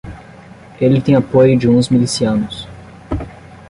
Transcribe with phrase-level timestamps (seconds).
[0.79, 2.67] Ele tem apoio de uns milicianos.